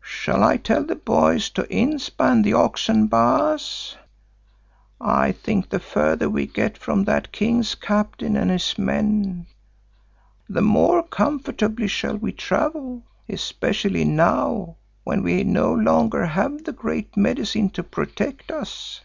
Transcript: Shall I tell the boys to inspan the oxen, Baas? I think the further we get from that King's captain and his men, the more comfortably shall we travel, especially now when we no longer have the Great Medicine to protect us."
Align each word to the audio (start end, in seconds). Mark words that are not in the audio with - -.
Shall 0.00 0.42
I 0.42 0.56
tell 0.56 0.82
the 0.82 0.96
boys 0.96 1.50
to 1.50 1.64
inspan 1.70 2.40
the 2.42 2.54
oxen, 2.54 3.06
Baas? 3.06 3.98
I 4.98 5.30
think 5.32 5.68
the 5.68 5.78
further 5.78 6.30
we 6.30 6.46
get 6.46 6.78
from 6.78 7.04
that 7.04 7.32
King's 7.32 7.74
captain 7.74 8.34
and 8.34 8.50
his 8.50 8.78
men, 8.78 9.46
the 10.48 10.62
more 10.62 11.02
comfortably 11.06 11.86
shall 11.88 12.16
we 12.16 12.32
travel, 12.32 13.02
especially 13.28 14.06
now 14.06 14.76
when 15.02 15.22
we 15.22 15.44
no 15.44 15.74
longer 15.74 16.24
have 16.24 16.64
the 16.64 16.72
Great 16.72 17.14
Medicine 17.14 17.68
to 17.68 17.82
protect 17.82 18.50
us." 18.50 19.02